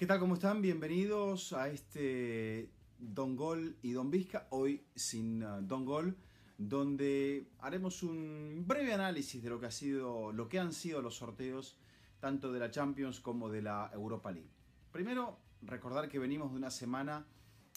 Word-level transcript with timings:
¿Qué 0.00 0.06
tal? 0.06 0.18
¿Cómo 0.18 0.32
están? 0.32 0.62
Bienvenidos 0.62 1.52
a 1.52 1.68
este 1.68 2.70
Don 2.98 3.36
Gol 3.36 3.76
y 3.82 3.92
Don 3.92 4.10
Vizca, 4.10 4.46
hoy 4.48 4.82
sin 4.94 5.44
uh, 5.44 5.60
Don 5.60 5.84
Gol, 5.84 6.16
donde 6.56 7.50
haremos 7.58 8.02
un 8.02 8.64
breve 8.66 8.94
análisis 8.94 9.42
de 9.42 9.50
lo 9.50 9.60
que, 9.60 9.66
ha 9.66 9.70
sido, 9.70 10.32
lo 10.32 10.48
que 10.48 10.58
han 10.58 10.72
sido 10.72 11.02
los 11.02 11.16
sorteos 11.16 11.76
tanto 12.18 12.50
de 12.50 12.60
la 12.60 12.70
Champions 12.70 13.20
como 13.20 13.50
de 13.50 13.60
la 13.60 13.90
Europa 13.92 14.32
League. 14.32 14.48
Primero, 14.90 15.38
recordar 15.60 16.08
que 16.08 16.18
venimos 16.18 16.50
de 16.50 16.56
una 16.56 16.70
semana 16.70 17.26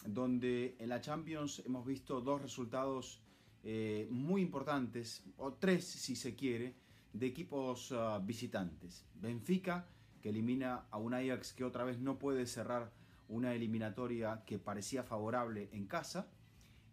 donde 0.06 0.78
en 0.80 0.88
la 0.88 1.02
Champions 1.02 1.62
hemos 1.66 1.86
visto 1.86 2.22
dos 2.22 2.42
resultados 2.42 3.22
eh, 3.66 4.08
muy 4.10 4.42
importantes, 4.42 5.26
o 5.36 5.56
tres 5.56 5.84
si 5.84 6.16
se 6.16 6.36
quiere, 6.38 6.74
de 7.12 7.26
equipos 7.26 7.92
uh, 7.92 8.22
visitantes. 8.24 9.06
Benfica, 9.14 9.90
que 10.24 10.30
elimina 10.30 10.86
a 10.90 10.98
un 10.98 11.14
Ajax 11.14 11.52
que 11.52 11.66
otra 11.66 11.84
vez 11.84 12.00
no 12.00 12.18
puede 12.18 12.46
cerrar 12.46 12.94
una 13.28 13.54
eliminatoria 13.54 14.42
que 14.46 14.58
parecía 14.58 15.04
favorable 15.04 15.68
en 15.74 15.86
casa. 15.86 16.30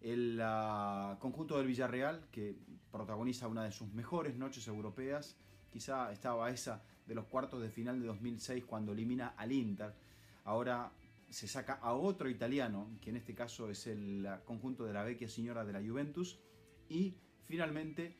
El 0.00 0.40
uh, 0.40 1.16
conjunto 1.20 1.56
del 1.56 1.68
Villarreal, 1.68 2.26
que 2.32 2.56
protagoniza 2.90 3.46
una 3.46 3.62
de 3.62 3.70
sus 3.70 3.92
mejores 3.92 4.36
noches 4.36 4.66
europeas, 4.66 5.36
quizá 5.70 6.10
estaba 6.10 6.50
esa 6.50 6.82
de 7.06 7.14
los 7.14 7.26
cuartos 7.26 7.62
de 7.62 7.70
final 7.70 8.00
de 8.00 8.06
2006 8.06 8.64
cuando 8.64 8.92
elimina 8.92 9.28
al 9.36 9.52
Inter. 9.52 9.94
Ahora 10.42 10.90
se 11.28 11.46
saca 11.46 11.74
a 11.74 11.92
otro 11.92 12.28
italiano, 12.28 12.88
que 13.00 13.10
en 13.10 13.16
este 13.16 13.32
caso 13.36 13.70
es 13.70 13.86
el 13.86 14.26
uh, 14.26 14.44
conjunto 14.44 14.84
de 14.84 14.92
la 14.92 15.04
vecchia 15.04 15.28
señora 15.28 15.64
de 15.64 15.72
la 15.72 15.80
Juventus. 15.80 16.40
Y 16.88 17.14
finalmente 17.44 18.16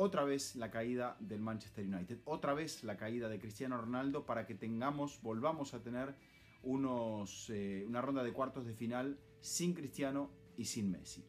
otra 0.00 0.22
vez 0.22 0.54
la 0.54 0.70
caída 0.70 1.16
del 1.18 1.40
Manchester 1.40 1.84
United, 1.84 2.20
otra 2.24 2.54
vez 2.54 2.84
la 2.84 2.96
caída 2.96 3.28
de 3.28 3.40
Cristiano 3.40 3.76
Ronaldo 3.76 4.24
para 4.24 4.46
que 4.46 4.54
tengamos, 4.54 5.20
volvamos 5.22 5.74
a 5.74 5.82
tener 5.82 6.14
unos, 6.62 7.50
eh, 7.50 7.84
una 7.84 8.00
ronda 8.00 8.22
de 8.22 8.32
cuartos 8.32 8.64
de 8.64 8.74
final 8.74 9.18
sin 9.40 9.74
Cristiano 9.74 10.30
y 10.56 10.66
sin 10.66 10.92
Messi. 10.92 11.26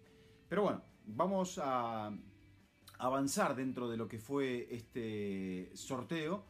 Pero 0.48 0.61
bueno, 0.61 0.84
vamos 1.03 1.59
a 1.61 2.16
avanzar 3.00 3.56
dentro 3.56 3.89
de 3.89 3.98
lo 3.98 4.08
que 4.08 4.20
fue 4.20 4.67
este 4.70 5.72
sorteo, 5.73 6.45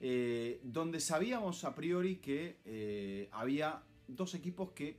eh, 0.00 0.60
donde 0.64 0.98
sabíamos 0.98 1.62
a 1.62 1.76
priori 1.76 2.16
que 2.16 2.60
eh, 2.64 3.28
había 3.30 3.84
dos 4.08 4.34
equipos 4.34 4.72
que 4.72 4.98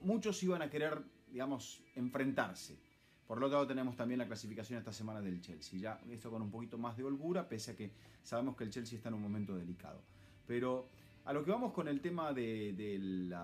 muchos 0.00 0.42
iban 0.42 0.62
a 0.62 0.70
querer, 0.70 1.00
digamos, 1.28 1.80
enfrentarse. 1.94 2.87
Por 3.28 3.38
lo 3.40 3.50
tanto, 3.50 3.66
tenemos 3.66 3.94
también 3.94 4.18
la 4.18 4.26
clasificación 4.26 4.78
esta 4.78 4.92
semana 4.92 5.20
del 5.20 5.42
Chelsea. 5.42 5.78
Ya 5.78 6.00
esto 6.10 6.30
con 6.30 6.40
un 6.40 6.50
poquito 6.50 6.78
más 6.78 6.96
de 6.96 7.04
holgura, 7.04 7.46
pese 7.46 7.72
a 7.72 7.76
que 7.76 7.92
sabemos 8.22 8.56
que 8.56 8.64
el 8.64 8.70
Chelsea 8.70 8.96
está 8.96 9.10
en 9.10 9.16
un 9.16 9.22
momento 9.22 9.54
delicado. 9.54 10.00
Pero 10.46 10.88
a 11.26 11.34
lo 11.34 11.44
que 11.44 11.50
vamos 11.50 11.74
con 11.74 11.88
el 11.88 12.00
tema 12.00 12.32
del 12.32 13.36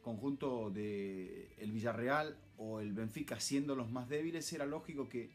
conjunto 0.00 0.68
el 0.68 1.72
Villarreal 1.72 2.38
o 2.56 2.78
el 2.78 2.92
Benfica 2.92 3.40
siendo 3.40 3.74
los 3.74 3.90
más 3.90 4.08
débiles, 4.08 4.52
era 4.52 4.64
lógico 4.64 5.08
que, 5.08 5.28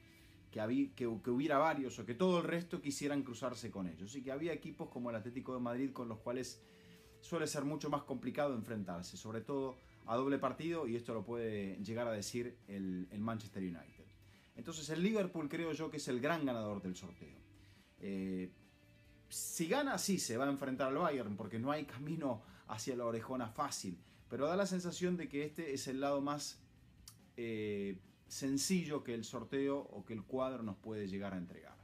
que, 0.52 0.92
que, 0.96 1.06
hubiera 1.30 1.58
varios 1.58 2.00
o 2.00 2.06
que 2.06 2.14
todo 2.14 2.38
el 2.38 2.46
resto 2.46 2.82
quisieran 2.82 3.24
cruzarse 3.24 3.72
con 3.72 3.90
ellos. 3.90 4.16
Y 4.16 4.22
que 4.22 4.32
había 4.32 4.54
equipos 4.54 4.88
como 4.88 5.10
el 5.10 5.18
Atlético 5.18 5.54
de 5.54 5.60
Madrid 5.60 5.92
con 5.92 6.08
los 6.08 6.20
cuales 6.20 6.62
suele 7.20 7.46
ser 7.46 7.66
mucho 7.66 7.90
más 7.90 8.04
complicado 8.04 8.56
enfrentarse, 8.56 9.18
sobre 9.18 9.42
todo 9.42 9.76
a 10.08 10.16
doble 10.16 10.38
partido 10.40 10.88
y 10.88 10.96
esto 10.96 11.14
lo 11.14 11.24
puede 11.24 11.78
llegar 11.84 12.08
a 12.08 12.12
decir 12.12 12.58
el, 12.68 13.08
Manchester 13.20 13.64
United. 13.64 14.06
Entonces 14.56 14.90
el 14.90 15.04
Liverpool 15.04 15.50
creo 15.50 15.72
yo 15.74 15.90
que 15.90 15.98
es 15.98 16.08
el 16.08 16.20
gran 16.20 16.46
ganador 16.46 16.82
del 16.82 16.96
sorteo. 16.96 17.38
Eh, 18.00 18.52
si 19.30 19.68
gana, 19.68 19.98
sí, 19.98 20.20
se 20.20 20.38
va 20.38 20.46
a 20.46 20.50
enfrentar 20.50 20.90
al 20.90 20.98
Bayern 20.98 21.36
porque 21.36 21.60
no 21.60 21.72
hay 21.72 21.86
camino 21.86 22.44
hacia 22.68 22.96
la 22.96 23.06
orejona 23.06 23.50
fácil, 23.50 23.98
pero 24.30 24.48
da 24.48 24.56
la 24.56 24.66
sensación 24.66 25.18
de 25.18 25.28
que 25.28 25.44
este 25.44 25.74
es 25.74 25.88
el 25.88 26.00
lado 26.00 26.22
más 26.22 26.60
eh, 27.38 28.00
sencillo 28.28 29.04
que 29.04 29.14
el 29.14 29.24
sorteo 29.24 29.80
o 29.80 30.06
que 30.06 30.14
el 30.14 30.24
cuadro 30.24 30.64
nos 30.64 30.78
puede 30.78 31.08
llegar 31.08 31.34
a 31.34 31.38
entregar. 31.38 31.75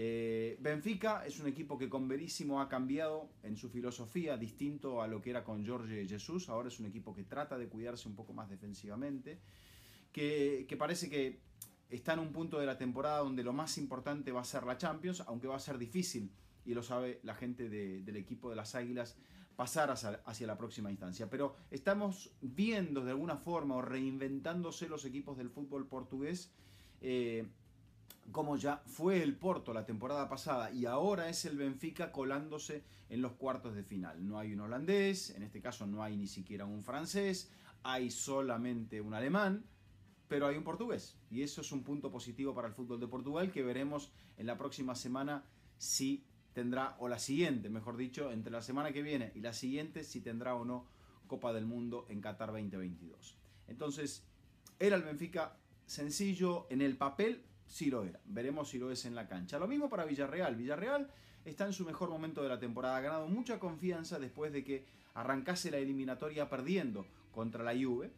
Eh, 0.00 0.56
Benfica 0.60 1.26
es 1.26 1.40
un 1.40 1.48
equipo 1.48 1.76
que 1.76 1.88
con 1.88 2.06
Verísimo 2.06 2.60
ha 2.60 2.68
cambiado 2.68 3.30
en 3.42 3.56
su 3.56 3.68
filosofía, 3.68 4.36
distinto 4.36 5.02
a 5.02 5.08
lo 5.08 5.20
que 5.20 5.30
era 5.30 5.42
con 5.42 5.66
Jorge 5.66 6.06
Jesús. 6.06 6.48
Ahora 6.48 6.68
es 6.68 6.78
un 6.78 6.86
equipo 6.86 7.12
que 7.12 7.24
trata 7.24 7.58
de 7.58 7.66
cuidarse 7.66 8.06
un 8.06 8.14
poco 8.14 8.32
más 8.32 8.48
defensivamente, 8.48 9.40
que, 10.12 10.72
parece 10.78 11.10
que 11.10 11.40
está 11.90 12.12
en 12.12 12.20
un 12.20 12.32
punto 12.32 12.60
de 12.60 12.66
la 12.66 12.78
temporada 12.78 13.18
donde 13.18 13.42
lo 13.42 13.52
más 13.52 13.76
importante 13.76 14.30
va 14.30 14.42
a 14.42 14.44
ser 14.44 14.62
la 14.62 14.76
Champions, 14.76 15.24
aunque 15.26 15.48
va 15.48 15.56
a 15.56 15.58
ser 15.58 15.78
difícil, 15.78 16.30
y 16.64 16.74
lo 16.74 16.84
sabe 16.84 17.18
la 17.24 17.34
gente 17.34 17.68
del 17.68 18.16
equipo 18.16 18.50
de 18.50 18.54
las 18.54 18.76
Águilas, 18.76 19.16
pasar 19.56 19.90
hacia, 19.90 20.46
la 20.46 20.56
próxima 20.56 20.92
instancia. 20.92 21.28
Pero 21.28 21.56
estamos 21.72 22.30
viendo 22.40 23.04
de 23.04 23.10
alguna 23.10 23.36
forma 23.36 23.74
o 23.74 23.82
reinventándose 23.82 24.88
los 24.88 25.04
equipos 25.04 25.36
del 25.36 25.50
fútbol 25.50 25.88
portugués. 25.88 26.52
Eh, 27.00 27.48
como 28.32 28.56
ya 28.56 28.82
fue 28.86 29.22
el 29.22 29.36
Porto 29.36 29.72
la 29.72 29.86
temporada 29.86 30.28
pasada 30.28 30.70
y 30.70 30.86
ahora 30.86 31.28
es 31.28 31.44
el 31.44 31.56
Benfica 31.56 32.12
colándose 32.12 32.84
en 33.08 33.22
los 33.22 33.32
cuartos 33.32 33.74
de 33.74 33.82
final. 33.82 34.26
No 34.26 34.38
hay 34.38 34.52
un 34.52 34.60
holandés, 34.60 35.30
en 35.30 35.42
este 35.42 35.60
caso 35.60 35.86
no 35.86 36.02
hay 36.02 36.16
ni 36.16 36.26
siquiera 36.26 36.64
un 36.64 36.82
francés, 36.82 37.50
hay 37.82 38.10
solamente 38.10 39.00
un 39.00 39.14
alemán, 39.14 39.64
pero 40.28 40.46
hay 40.46 40.56
un 40.56 40.64
portugués. 40.64 41.16
Y 41.30 41.42
eso 41.42 41.62
es 41.62 41.72
un 41.72 41.82
punto 41.82 42.10
positivo 42.10 42.54
para 42.54 42.68
el 42.68 42.74
fútbol 42.74 43.00
de 43.00 43.08
Portugal 43.08 43.50
que 43.50 43.62
veremos 43.62 44.12
en 44.36 44.46
la 44.46 44.58
próxima 44.58 44.94
semana 44.94 45.44
si 45.78 46.24
tendrá, 46.52 46.96
o 46.98 47.08
la 47.08 47.18
siguiente, 47.18 47.70
mejor 47.70 47.96
dicho, 47.96 48.30
entre 48.32 48.52
la 48.52 48.62
semana 48.62 48.92
que 48.92 49.02
viene 49.02 49.32
y 49.34 49.40
la 49.40 49.52
siguiente, 49.52 50.04
si 50.04 50.20
tendrá 50.20 50.54
o 50.54 50.64
no 50.64 50.86
Copa 51.26 51.52
del 51.52 51.66
Mundo 51.66 52.06
en 52.08 52.20
Qatar 52.20 52.48
2022. 52.48 53.36
Entonces, 53.68 54.24
era 54.78 54.96
el 54.96 55.02
Benfica 55.02 55.56
sencillo 55.86 56.66
en 56.70 56.82
el 56.82 56.96
papel, 56.96 57.44
sí 57.68 57.90
lo 57.90 58.04
era. 58.04 58.18
Veremos 58.24 58.70
si 58.70 58.78
lo 58.78 58.90
es 58.90 59.04
en 59.04 59.14
la 59.14 59.28
cancha. 59.28 59.58
Lo 59.58 59.68
mismo 59.68 59.88
para 59.88 60.04
Villarreal. 60.04 60.56
Villarreal 60.56 61.10
está 61.44 61.66
en 61.66 61.72
su 61.72 61.84
mejor 61.84 62.10
momento 62.10 62.42
de 62.42 62.48
la 62.48 62.58
temporada. 62.58 62.96
Ha 62.96 63.00
ganado 63.00 63.28
mucha 63.28 63.58
confianza 63.58 64.18
después 64.18 64.52
de 64.52 64.64
que 64.64 64.86
arrancase 65.14 65.70
la 65.70 65.78
eliminatoria 65.78 66.48
perdiendo 66.48 67.06
contra 67.30 67.62
la 67.62 67.72
Juve. 67.72 68.10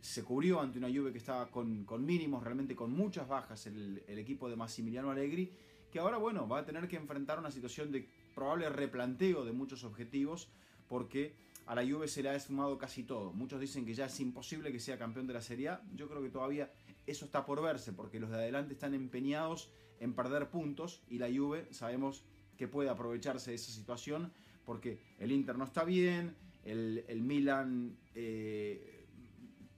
Se 0.00 0.24
cubrió 0.24 0.60
ante 0.60 0.78
una 0.78 0.88
Juve 0.88 1.12
que 1.12 1.18
estaba 1.18 1.50
con, 1.50 1.84
mínimos, 2.04 2.42
realmente 2.42 2.74
con 2.74 2.92
muchas 2.92 3.28
bajas, 3.28 3.66
el, 3.66 4.02
el, 4.06 4.18
equipo 4.18 4.48
de 4.48 4.56
Massimiliano 4.56 5.10
Allegri, 5.10 5.52
que 5.92 5.98
ahora, 5.98 6.16
bueno, 6.16 6.48
va 6.48 6.60
a 6.60 6.64
tener 6.64 6.88
que 6.88 6.96
enfrentar 6.96 7.38
una 7.38 7.50
situación 7.50 7.92
de 7.92 8.08
probable 8.34 8.70
replanteo 8.70 9.44
de 9.44 9.52
muchos 9.52 9.84
objetivos, 9.84 10.48
porque 10.88 11.34
a 11.66 11.74
la 11.74 11.86
Juve 11.86 12.08
se 12.08 12.22
le 12.22 12.30
ha 12.30 12.34
esfumado 12.34 12.78
casi 12.78 13.04
todo. 13.04 13.32
Muchos 13.32 13.60
dicen 13.60 13.84
que 13.84 13.94
ya 13.94 14.06
es 14.06 14.20
imposible 14.20 14.72
que 14.72 14.80
sea 14.80 14.98
campeón 14.98 15.26
de 15.26 15.34
la 15.34 15.40
Serie 15.40 15.68
A. 15.68 15.82
Yo 15.94 16.08
creo 16.08 16.22
que 16.22 16.30
todavía 16.30 16.70
eso 17.06 17.24
está 17.24 17.44
por 17.44 17.62
verse, 17.62 17.92
porque 17.92 18.20
los 18.20 18.30
de 18.30 18.36
adelante 18.36 18.74
están 18.74 18.94
empeñados 18.94 19.70
en 19.98 20.14
perder 20.14 20.50
puntos 20.50 21.02
y 21.08 21.18
la 21.18 21.28
Juve 21.28 21.66
sabemos 21.72 22.24
que 22.56 22.68
puede 22.68 22.90
aprovecharse 22.90 23.50
de 23.50 23.56
esa 23.56 23.72
situación, 23.72 24.32
porque 24.64 25.00
el 25.18 25.32
Inter 25.32 25.56
no 25.56 25.64
está 25.64 25.84
bien, 25.84 26.36
el, 26.64 27.22
Milan 27.22 27.96
eh, 28.14 29.06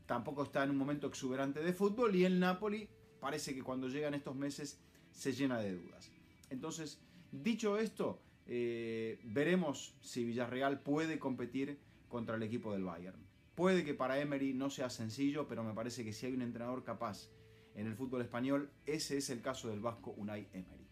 tampoco 0.07 0.43
está 0.43 0.65
en 0.65 0.71
un 0.71 0.77
momento 0.77 1.07
exuberante 1.07 1.61
de 1.61 1.73
fútbol 1.73 2.15
y 2.17 2.25
el 2.25 2.41
Napoli 2.41 2.89
parece 3.21 3.55
que 3.55 3.63
cuando 3.63 3.89
llegan 3.89 4.15
estos 4.15 4.35
meses 4.35 4.81
se 5.11 5.33
llena 5.33 5.61
de 5.61 5.75
dudas. 5.75 6.11
Entonces, 6.51 7.01
dicho 7.31 7.79
esto, 7.79 8.21
eh, 8.47 9.21
veremos 9.25 9.95
si 10.01 10.25
Villarreal 10.25 10.81
puede 10.81 11.19
competir 11.19 11.79
contra 12.09 12.37
el 12.37 12.43
equipo 12.43 12.73
del 12.73 12.85
Bayern. 12.85 13.32
Puede 13.55 13.85
que 13.85 13.95
para 13.95 14.19
Emery 14.19 14.55
no 14.55 14.71
sea 14.71 14.89
sencillo, 14.89 15.47
pero 15.47 15.63
me 15.63 15.75
parece 15.75 16.05
que 16.05 16.13
si 16.13 16.27
hay 16.27 16.33
un 16.33 16.43
entrenador 16.43 16.83
capaz 16.85 17.29
en 17.75 17.87
el 17.87 17.95
fútbol 17.95 18.23
español, 18.23 18.71
ese 18.87 19.19
es 19.19 19.31
el 19.31 19.43
caso 19.43 19.69
del 19.69 19.81
vasco 19.81 20.13
Unai 20.13 20.49
Emery. 20.53 20.89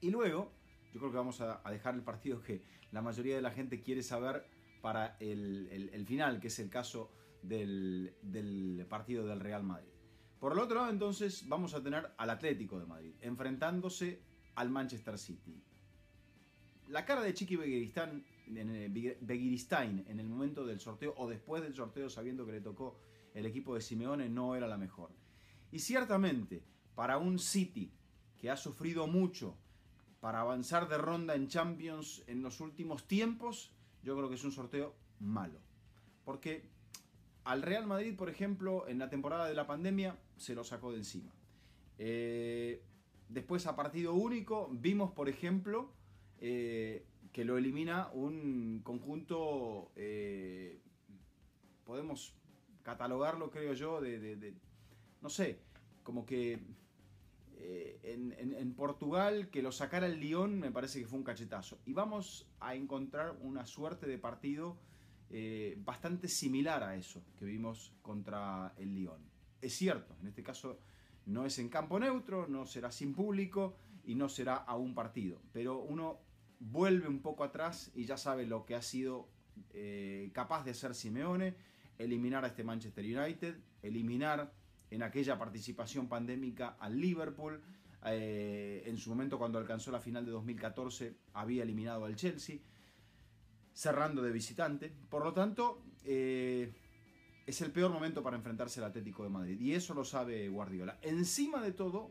Y 0.00 0.10
luego, 0.10 0.52
yo 0.92 0.98
creo 0.98 1.10
que 1.10 1.16
vamos 1.16 1.40
a, 1.40 1.62
dejar 1.70 1.94
el 1.94 2.02
partido 2.02 2.42
que 2.42 2.62
la 2.90 3.02
mayoría 3.02 3.36
de 3.36 3.42
la 3.42 3.50
gente 3.50 3.80
quiere 3.80 4.02
saber 4.02 4.44
para 4.80 5.16
el, 5.20 6.04
final, 6.06 6.40
que 6.40 6.48
es 6.48 6.58
el 6.58 6.70
caso 6.70 7.12
del, 7.42 8.16
partido 8.88 9.26
del 9.26 9.40
Real 9.40 9.62
Madrid. 9.62 9.90
Por 10.40 10.52
el 10.52 10.58
otro 10.58 10.76
lado, 10.76 10.90
entonces, 10.90 11.46
vamos 11.48 11.74
a 11.74 11.82
tener 11.82 12.12
al 12.16 12.30
Atlético 12.30 12.80
de 12.80 12.86
Madrid, 12.86 13.14
enfrentándose 13.20 14.22
al 14.54 14.70
Manchester 14.70 15.18
City 15.18 15.62
la 16.90 17.04
cara 17.04 17.22
de 17.22 17.32
Chiqui 17.32 17.56
Begiristain 19.20 20.04
en 20.08 20.20
el 20.20 20.28
momento 20.28 20.66
del 20.66 20.80
sorteo 20.80 21.14
o 21.16 21.28
después 21.28 21.62
del 21.62 21.74
sorteo 21.74 22.10
sabiendo 22.10 22.44
que 22.44 22.52
le 22.52 22.60
tocó 22.60 22.98
el 23.34 23.46
equipo 23.46 23.74
de 23.74 23.80
Simeone 23.80 24.28
no 24.28 24.56
era 24.56 24.66
la 24.66 24.76
mejor. 24.76 25.10
Y 25.70 25.78
ciertamente, 25.78 26.62
para 26.94 27.18
un 27.18 27.38
City 27.38 27.92
que 28.36 28.50
ha 28.50 28.56
sufrido 28.56 29.06
mucho 29.06 29.56
para 30.20 30.40
avanzar 30.40 30.88
de 30.88 30.98
ronda 30.98 31.34
en 31.34 31.48
Champions 31.48 32.22
en 32.26 32.42
los 32.42 32.60
últimos 32.60 33.06
tiempos, 33.06 33.72
yo 34.02 34.16
creo 34.16 34.28
que 34.28 34.34
es 34.34 34.44
un 34.44 34.52
sorteo 34.52 34.94
malo. 35.18 35.60
Porque 36.24 36.68
al 37.44 37.62
Real 37.62 37.86
Madrid, 37.86 38.14
por 38.16 38.28
ejemplo, 38.28 38.86
en 38.88 38.98
la 38.98 39.08
temporada 39.08 39.46
de 39.46 39.54
la 39.54 39.66
pandemia, 39.66 40.18
se 40.36 40.54
lo 40.54 40.64
sacó 40.64 40.92
de 40.92 40.98
encima. 40.98 41.32
Eh, 41.98 42.82
después 43.28 43.66
a 43.66 43.76
partido 43.76 44.14
único, 44.14 44.68
vimos, 44.72 45.12
por 45.12 45.28
ejemplo, 45.28 45.92
eh, 46.40 47.06
que 47.32 47.44
lo 47.44 47.58
elimina 47.58 48.08
un 48.12 48.80
conjunto, 48.82 49.92
eh, 49.96 50.80
podemos 51.84 52.34
catalogarlo, 52.82 53.50
creo 53.50 53.72
yo, 53.74 54.00
de, 54.00 54.54
no 55.20 55.28
sé, 55.28 55.60
como 56.02 56.26
que 56.26 56.60
eh, 57.58 58.00
en, 58.02 58.74
Portugal 58.74 59.50
que 59.50 59.62
lo 59.62 59.70
sacara 59.70 60.06
el 60.06 60.18
Lyon 60.18 60.58
me 60.58 60.70
parece 60.70 61.00
que 61.00 61.06
fue 61.06 61.18
un 61.18 61.24
cachetazo. 61.24 61.78
Y 61.84 61.92
vamos 61.92 62.46
a 62.58 62.74
encontrar 62.74 63.36
una 63.42 63.66
suerte 63.66 64.06
de 64.06 64.18
partido 64.18 64.78
bastante 65.84 66.26
similar 66.26 66.82
a 66.82 66.96
eso 66.96 67.22
que 67.38 67.44
vimos 67.44 67.92
contra 68.02 68.74
el 68.78 68.94
Lyon. 68.94 69.22
Es 69.60 69.74
cierto, 69.74 70.16
en 70.20 70.28
este 70.28 70.42
caso 70.42 70.78
no 71.26 71.44
es 71.44 71.58
en 71.58 71.68
campo 71.68 71.98
neutro, 71.98 72.46
no 72.48 72.66
será 72.66 72.90
sin 72.90 73.14
público 73.14 73.76
y 74.04 74.14
no 74.14 74.28
será 74.28 74.56
a 74.56 74.76
un 74.76 74.94
partido, 74.94 75.40
pero 75.52 75.78
uno 75.78 76.18
vuelve 76.60 77.08
un 77.08 77.20
poco 77.20 77.42
atrás 77.42 77.90
y 77.94 78.04
ya 78.04 78.16
sabe 78.16 78.46
lo 78.46 78.66
que 78.66 78.76
ha 78.76 78.82
sido 78.82 79.28
eh, 79.72 80.30
capaz 80.32 80.64
de 80.64 80.70
hacer 80.72 80.94
Simeone, 80.94 81.56
eliminar 81.98 82.44
a 82.44 82.48
este 82.48 82.62
Manchester 82.62 83.04
United, 83.04 83.56
eliminar 83.82 84.52
en 84.90 85.02
aquella 85.02 85.38
participación 85.38 86.08
pandémica 86.08 86.76
al 86.78 87.00
Liverpool, 87.00 87.60
eh, 88.04 88.82
en 88.86 88.96
su 88.96 89.10
momento 89.10 89.38
cuando 89.38 89.58
alcanzó 89.58 89.90
la 89.90 90.00
final 90.00 90.24
de 90.24 90.32
2014 90.32 91.16
había 91.34 91.62
eliminado 91.62 92.04
al 92.04 92.16
Chelsea, 92.16 92.58
cerrando 93.72 94.22
de 94.22 94.30
visitante. 94.30 94.92
Por 95.08 95.24
lo 95.24 95.32
tanto, 95.32 95.82
eh, 96.04 96.72
es 97.46 97.60
el 97.60 97.72
peor 97.72 97.90
momento 97.90 98.22
para 98.22 98.36
enfrentarse 98.36 98.80
al 98.80 98.86
Atlético 98.86 99.22
de 99.22 99.30
Madrid. 99.30 99.60
Y 99.60 99.74
eso 99.74 99.94
lo 99.94 100.04
sabe 100.04 100.48
Guardiola. 100.48 100.98
Encima 101.02 101.62
de 101.62 101.72
todo, 101.72 102.10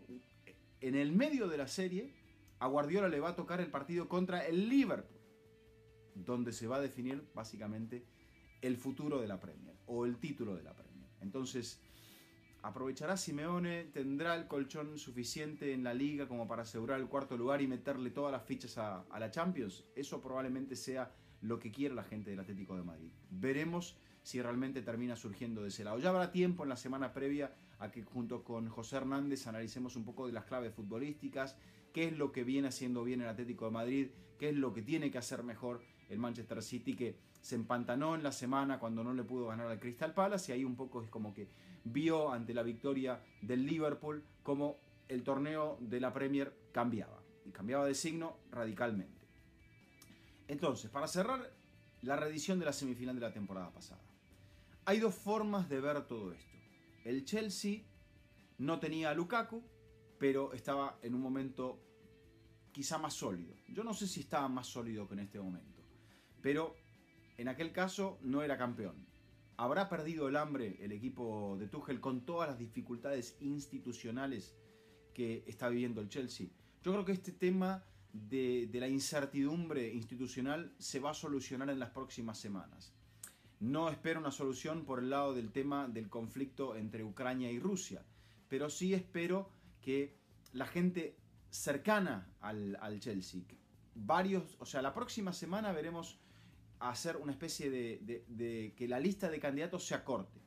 en 0.82 0.96
el 0.96 1.12
medio 1.12 1.48
de 1.48 1.58
la 1.58 1.68
serie, 1.68 2.14
a 2.60 2.68
Guardiola 2.68 3.08
le 3.08 3.20
va 3.20 3.30
a 3.30 3.36
tocar 3.36 3.62
el 3.62 3.72
partido 3.72 4.08
contra 4.08 4.46
el 4.46 4.70
Liverpool, 4.70 5.20
donde 6.16 6.52
se 6.52 6.68
va 6.68 6.78
a 6.78 6.82
definir 6.82 7.30
básicamente 7.34 8.06
el 8.62 8.78
futuro 8.78 9.22
de 9.22 9.28
la 9.28 9.40
Premier 9.40 9.78
o 9.86 10.06
el 10.06 10.18
título 10.18 10.56
de 10.56 10.64
la 10.64 10.76
Premier. 10.76 11.10
Entonces, 11.22 11.82
aprovechará 12.62 13.16
Simeone, 13.16 13.86
tendrá 13.86 14.36
el 14.36 14.48
colchón 14.48 14.98
suficiente 14.98 15.74
en 15.74 15.84
la 15.84 15.94
liga 15.94 16.28
como 16.28 16.48
para 16.48 16.64
asegurar 16.64 17.00
el 17.00 17.08
cuarto 17.08 17.38
lugar 17.38 17.62
y 17.62 17.68
meterle 17.68 18.10
todas 18.10 18.32
las 18.32 18.44
fichas 18.44 18.78
a, 18.78 19.06
la 19.18 19.32
Champions. 19.32 19.86
Eso 19.96 20.22
probablemente 20.22 20.76
sea 20.76 21.14
lo 21.42 21.60
que 21.60 21.72
quiere 21.72 21.96
la 21.96 22.04
gente 22.04 22.32
del 22.32 22.40
Atlético 22.40 22.76
de 22.76 22.84
Madrid. 22.84 23.12
Veremos 23.30 23.98
si 24.22 24.42
realmente 24.42 24.82
termina 24.82 25.16
surgiendo 25.16 25.62
de 25.62 25.70
ese 25.70 25.86
lado. 25.86 26.00
Ya 26.00 26.10
habrá 26.10 26.32
tiempo 26.32 26.64
en 26.64 26.70
la 26.70 26.76
semana 26.76 27.14
previa 27.14 27.56
a 27.80 27.90
que 27.90 28.04
junto 28.04 28.44
con 28.44 28.68
José 28.68 28.98
Hernández 28.98 29.48
analicemos 29.48 29.96
un 29.96 30.04
poco 30.04 30.28
de 30.28 30.34
las 30.34 30.44
claves 30.44 30.74
futbolísticas, 30.74 31.56
qué 31.94 32.06
es 32.06 32.18
lo 32.18 32.32
que 32.32 32.44
viene 32.44 32.68
haciendo 32.68 33.04
bien 33.04 33.22
el 33.22 33.28
Atlético 33.28 33.66
de 33.66 33.72
Madrid, 33.72 34.08
qué 34.38 34.50
es 34.50 34.56
lo 34.56 34.74
que 34.74 34.82
tiene 34.82 35.12
que 35.12 35.18
hacer 35.18 35.44
mejor 35.44 35.82
el 36.10 36.20
Manchester 36.20 36.62
City, 36.64 36.96
que 36.96 37.18
se 37.42 37.56
empantanó 37.56 38.16
en 38.16 38.24
la 38.24 38.32
semana 38.32 38.80
cuando 38.80 39.04
no 39.04 39.14
le 39.14 39.24
pudo 39.24 39.48
ganar 39.48 39.68
al 39.68 39.80
Crystal 39.80 40.14
Palace 40.14 40.52
y 40.52 40.56
ahí 40.56 40.64
un 40.64 40.76
poco 40.76 41.02
es 41.02 41.10
como 41.10 41.34
que 41.34 41.50
vio 41.84 42.32
ante 42.32 42.54
la 42.54 42.64
victoria 42.64 43.24
del 43.42 43.66
Liverpool 43.66 44.24
como 44.44 44.78
el 45.08 45.24
torneo 45.24 45.78
de 45.80 46.00
la 46.00 46.14
Premier 46.14 46.54
cambiaba 46.72 47.22
y 47.46 47.52
cambiaba 47.52 47.86
de 47.86 47.96
signo 47.96 48.38
radicalmente. 48.52 49.28
Entonces, 50.48 50.90
para 50.90 51.08
cerrar 51.08 51.52
la 52.02 52.16
reedición 52.16 52.60
de 52.60 52.66
la 52.66 52.74
semifinal 52.74 53.16
de 53.16 53.22
la 53.22 53.34
temporada 53.34 53.72
pasada. 53.72 54.02
Hay 54.86 55.00
dos 55.00 55.16
formas 55.16 55.70
de 55.70 55.82
ver 55.82 56.08
todo 56.08 56.32
esto. 56.32 56.58
El 57.04 57.26
Chelsea 57.26 57.82
no 58.58 58.80
tenía 58.80 59.10
a 59.10 59.14
Lukaku, 59.14 59.64
pero 60.20 60.54
estaba 60.54 61.00
en 61.02 61.16
un 61.16 61.22
momento 61.22 61.80
quizá 62.72 62.98
más 62.98 63.14
sólido. 63.14 63.56
Yo 63.68 63.84
no 63.84 63.94
sé 63.94 64.06
si 64.06 64.20
estaba 64.20 64.48
más 64.48 64.68
sólido 64.68 65.08
que 65.08 65.16
en 65.16 65.22
este 65.22 65.40
momento, 65.40 65.82
pero 66.42 66.76
en 67.38 67.48
aquel 67.48 67.72
caso 67.72 68.20
no 68.22 68.44
era 68.44 68.58
campeón. 68.58 69.08
¿Habrá 69.58 69.90
perdido 69.90 70.28
el 70.28 70.36
hambre 70.36 70.78
el 70.82 70.92
equipo 70.92 71.58
de 71.60 71.68
Tuchel 71.68 72.00
con 72.00 72.26
todas 72.26 72.50
las 72.50 72.60
dificultades 72.60 73.38
institucionales 73.40 74.56
que 75.14 75.44
está 75.48 75.68
viviendo 75.70 76.02
el 76.02 76.10
Chelsea? 76.10 76.48
Yo 76.84 76.92
creo 76.92 77.06
que 77.06 77.12
este 77.14 77.32
tema 77.32 77.84
de, 78.14 78.68
de 78.72 78.80
la 78.80 78.88
incertidumbre 78.88 79.94
institucional 79.94 80.74
se 80.78 81.00
va 81.00 81.12
a 81.12 81.14
solucionar 81.14 81.70
en 81.70 81.80
las 81.80 81.90
próximas 81.90 82.38
semanas. 82.38 82.94
No 83.60 83.90
espero 83.90 84.22
una 84.22 84.32
solución 84.32 84.86
por 84.86 85.00
el 85.00 85.10
lado 85.10 85.34
del 85.34 85.52
tema 85.52 85.90
del 85.90 86.10
conflicto 86.10 86.78
entre 86.78 87.04
Ucrania 87.04 87.52
y 87.52 87.60
Rusia, 87.60 88.06
pero 88.48 88.70
sí 88.70 88.94
espero 88.94 89.50
que 89.82 90.16
la 90.54 90.66
gente 90.66 91.16
cercana 91.50 92.32
al, 92.42 93.00
Chelsea, 93.00 93.42
varios, 93.96 94.56
o 94.60 94.66
sea, 94.66 94.82
la 94.82 94.94
próxima 94.94 95.34
semana 95.34 95.72
veremos 95.72 96.20
hacer 96.80 97.18
una 97.18 97.32
especie 97.32 97.70
de, 97.70 98.24
de, 98.28 98.74
que 98.76 98.88
la 98.88 99.00
lista 99.00 99.30
de 99.30 99.40
candidatos 99.40 99.86
se 99.86 99.96
acorte. 99.96 100.40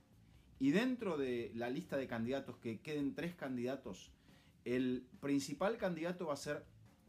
Y 0.59 0.71
dentro 0.71 1.17
de 1.19 1.51
la 1.55 1.69
lista 1.69 1.97
de 1.97 2.07
candidatos, 2.07 2.57
que 2.59 2.81
queden 2.81 3.15
tres 3.15 3.35
candidatos, 3.35 4.13
el 4.65 5.09
principal 5.21 5.77
candidato 5.77 6.27
va 6.27 6.35
a 6.35 6.37
ser 6.37 6.65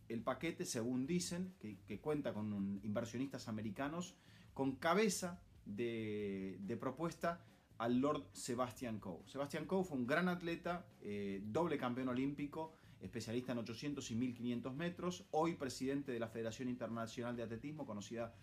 el 0.10 0.22
paquete, 0.22 0.66
según 0.66 1.06
dicen, 1.06 1.54
que, 1.60 1.78
que 1.86 2.00
cuenta 2.00 2.34
con 2.34 2.80
inversionistas 2.84 3.48
americanos, 3.48 4.16
con 4.54 4.75
cabeza 4.75 5.42
de, 5.66 6.78
propuesta 6.80 7.42
al 7.78 8.00
Lord 8.00 8.25
Sebastian 8.34 9.00
Coe. 9.00 9.22
Sebastian 9.28 9.66
Coe 9.66 9.84
fue 9.84 9.98
un 9.98 10.08
gran 10.08 10.30
atleta, 10.30 10.86
eh, 11.02 11.42
doble 11.46 11.78
campeón 11.78 12.10
olímpico, 12.10 12.74
especialista 13.02 13.52
en 13.52 13.60
800 13.60 14.12
y 14.12 14.16
1500 14.16 14.74
metros, 14.75 15.25
hoy 15.31 15.56
presidente 15.56 16.12
de 16.12 16.20
la 16.20 16.28
Federación 16.28 16.70
Internacional 16.70 17.36
de 17.36 17.44
Atletismo, 17.44 17.86
conocida 17.86 18.34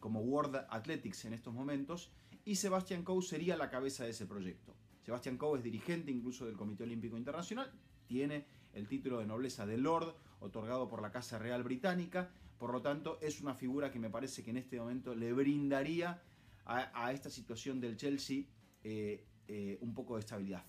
como 0.00 0.20
World 0.20 0.56
Athletics 0.70 1.24
en 1.26 1.34
estos 1.34 1.52
momentos, 1.52 2.10
y 2.44 2.56
Sebastian 2.56 3.02
Coe 3.02 3.22
sería 3.22 3.56
la 3.56 3.68
cabeza 3.68 4.04
de 4.04 4.10
ese 4.10 4.26
proyecto. 4.26 4.74
Sebastian 5.02 5.36
Coe 5.36 5.58
es 5.58 5.64
dirigente 5.64 6.10
incluso 6.10 6.46
del 6.46 6.56
Comité 6.56 6.84
Olímpico 6.84 7.16
Internacional, 7.16 7.70
tiene 8.06 8.46
el 8.72 8.88
título 8.88 9.18
de 9.18 9.26
nobleza 9.26 9.66
de 9.66 9.78
Lord, 9.78 10.14
otorgado 10.40 10.88
por 10.88 11.02
la 11.02 11.10
Casa 11.10 11.38
Real 11.38 11.62
Británica, 11.62 12.30
por 12.58 12.72
lo 12.72 12.82
tanto 12.82 13.18
es 13.20 13.40
una 13.40 13.54
figura 13.54 13.90
que 13.90 13.98
me 13.98 14.10
parece 14.10 14.42
que 14.42 14.50
en 14.50 14.58
este 14.58 14.78
momento 14.78 15.14
le 15.14 15.32
brindaría 15.32 16.22
a, 16.64 17.12
esta 17.12 17.30
situación 17.30 17.80
del 17.80 17.96
Chelsea 17.96 18.44
eh, 18.88 19.24
eh, 19.48 19.78
un 19.80 19.92
poco 19.94 20.14
de 20.14 20.20
estabilidad. 20.20 20.64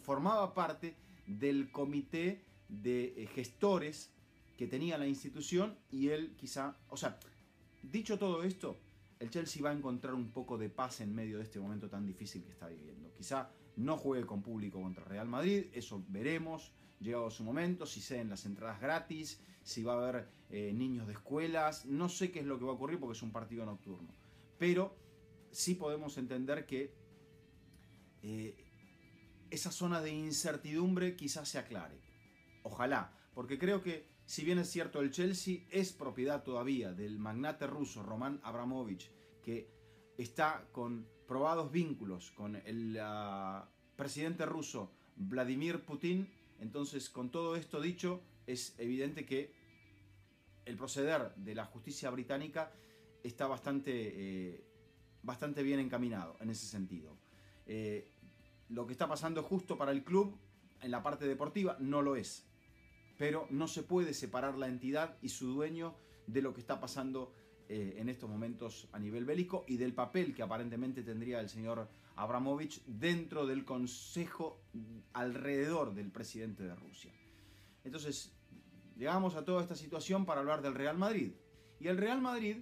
formaba 0.00 0.54
parte 0.54 0.96
del 1.26 1.70
comité 1.70 2.40
de 2.66 3.12
eh, 3.14 3.26
gestores 3.26 4.10
que 4.56 4.66
tenía 4.66 4.96
la 4.96 5.06
institución 5.06 5.76
y 5.90 6.08
él 6.08 6.34
quizá, 6.38 6.78
o 6.88 6.96
sea, 6.96 7.20
dicho 7.82 8.18
todo 8.18 8.42
esto, 8.42 8.78
el 9.18 9.28
Chelsea 9.28 9.62
va 9.62 9.68
a 9.68 9.74
encontrar 9.74 10.14
un 10.14 10.30
poco 10.30 10.56
de 10.56 10.70
paz 10.70 11.02
en 11.02 11.14
medio 11.14 11.36
de 11.36 11.44
este 11.44 11.60
momento 11.60 11.90
tan 11.90 12.06
difícil 12.06 12.42
que 12.42 12.52
está 12.52 12.68
viviendo. 12.68 13.12
Quizá 13.12 13.50
no 13.76 13.98
juegue 13.98 14.24
con 14.24 14.40
público 14.40 14.80
contra 14.80 15.04
Real 15.04 15.28
Madrid, 15.28 15.66
eso 15.74 16.02
veremos, 16.08 16.72
llegado 17.00 17.30
su 17.30 17.44
momento, 17.44 17.84
si 17.84 18.00
se 18.00 18.16
den 18.16 18.30
las 18.30 18.46
entradas 18.46 18.80
gratis, 18.80 19.42
si 19.62 19.82
va 19.82 19.92
a 19.92 20.08
haber 20.08 20.28
niños 20.48 21.06
de 21.06 21.12
escuelas, 21.12 21.84
no 21.84 22.08
sé 22.08 22.30
qué 22.30 22.40
es 22.40 22.46
lo 22.46 22.58
que 22.58 22.64
va 22.64 22.70
a 22.70 22.76
ocurrir 22.76 22.98
porque 22.98 23.14
es 23.14 23.22
un 23.22 23.32
partido 23.32 23.66
nocturno. 23.66 24.14
Pero 24.56 24.96
sí 25.50 25.74
podemos 25.74 26.16
entender 26.18 26.64
que 26.64 27.05
eh, 28.28 28.56
esa 29.50 29.70
zona 29.70 30.00
de 30.00 30.10
incertidumbre 30.10 31.14
quizás 31.14 31.48
se 31.48 31.58
aclare. 31.58 32.00
Ojalá, 32.64 33.12
porque 33.34 33.56
creo 33.56 33.82
que 33.82 34.08
si 34.26 34.44
bien 34.44 34.58
es 34.58 34.68
cierto 34.68 35.00
el 35.00 35.12
Chelsea 35.12 35.60
es 35.70 35.92
propiedad 35.92 36.42
todavía 36.42 36.92
del 36.92 37.20
magnate 37.20 37.68
ruso 37.68 38.02
Roman 38.02 38.40
Abramovich, 38.42 39.12
que 39.44 39.70
está 40.18 40.66
con 40.72 41.06
probados 41.28 41.70
vínculos 41.70 42.32
con 42.32 42.56
el 42.56 42.98
ah, 43.00 43.70
presidente 43.94 44.44
ruso 44.44 44.90
Vladimir 45.14 45.84
Putin, 45.84 46.28
entonces 46.58 47.08
con 47.08 47.30
todo 47.30 47.54
esto 47.54 47.80
dicho 47.80 48.20
es 48.48 48.74
evidente 48.78 49.24
que 49.24 49.54
el 50.64 50.76
proceder 50.76 51.32
de 51.36 51.54
la 51.54 51.64
justicia 51.64 52.10
británica 52.10 52.72
está 53.22 53.46
bastante 53.46 53.92
eh, 53.94 54.64
bastante 55.22 55.62
bien 55.62 55.78
encaminado 55.78 56.36
en 56.40 56.50
ese 56.50 56.66
sentido. 56.66 57.16
Eh, 57.66 58.15
lo 58.68 58.86
que 58.86 58.92
está 58.92 59.08
pasando 59.08 59.42
justo 59.42 59.76
para 59.78 59.92
el 59.92 60.04
club 60.04 60.38
en 60.80 60.90
la 60.90 61.02
parte 61.02 61.26
deportiva 61.26 61.76
no 61.80 62.02
lo 62.02 62.16
es. 62.16 62.46
Pero 63.18 63.46
no 63.50 63.66
se 63.68 63.82
puede 63.82 64.14
separar 64.14 64.58
la 64.58 64.68
entidad 64.68 65.16
y 65.22 65.30
su 65.30 65.48
dueño 65.48 65.96
de 66.26 66.42
lo 66.42 66.52
que 66.52 66.60
está 66.60 66.80
pasando 66.80 67.32
eh, 67.68 67.96
en 67.98 68.08
estos 68.08 68.28
momentos 68.28 68.88
a 68.92 68.98
nivel 68.98 69.24
bélico 69.24 69.64
y 69.66 69.76
del 69.76 69.94
papel 69.94 70.34
que 70.34 70.42
aparentemente 70.42 71.02
tendría 71.02 71.40
el 71.40 71.48
señor 71.48 71.88
Abramovich 72.14 72.82
dentro 72.86 73.46
del 73.46 73.64
consejo 73.64 74.62
alrededor 75.12 75.94
del 75.94 76.10
presidente 76.10 76.64
de 76.64 76.74
Rusia. 76.74 77.12
Entonces, 77.84 78.32
llegamos 78.96 79.34
a 79.34 79.44
toda 79.44 79.62
esta 79.62 79.74
situación 79.74 80.26
para 80.26 80.40
hablar 80.40 80.62
del 80.62 80.74
Real 80.74 80.98
Madrid. 80.98 81.32
Y 81.80 81.88
el 81.88 81.98
Real 81.98 82.20
Madrid 82.20 82.58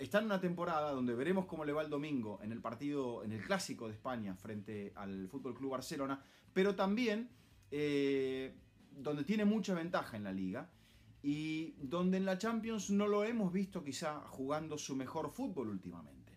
está 0.00 0.18
en 0.18 0.24
una 0.24 0.40
temporada 0.40 0.92
donde 0.92 1.14
veremos 1.14 1.44
cómo 1.44 1.64
le 1.64 1.72
va 1.72 1.82
el 1.82 1.90
domingo 1.90 2.40
en 2.42 2.52
el 2.52 2.60
partido, 2.60 3.22
en 3.22 3.32
el 3.32 3.42
clásico 3.42 3.86
de 3.86 3.94
España 3.94 4.34
frente 4.34 4.92
al 4.96 5.28
Fútbol 5.28 5.54
Club 5.54 5.72
Barcelona, 5.72 6.22
pero 6.54 6.74
también 6.74 7.28
eh, 7.70 8.54
donde 8.90 9.24
tiene 9.24 9.44
mucha 9.44 9.74
ventaja 9.74 10.16
en 10.16 10.24
la 10.24 10.32
liga 10.32 10.70
y 11.22 11.74
donde 11.82 12.16
en 12.16 12.24
la 12.24 12.38
Champions 12.38 12.90
no 12.90 13.06
lo 13.06 13.24
hemos 13.24 13.52
visto 13.52 13.84
quizá 13.84 14.20
jugando 14.20 14.78
su 14.78 14.96
mejor 14.96 15.30
fútbol 15.30 15.68
últimamente. 15.68 16.32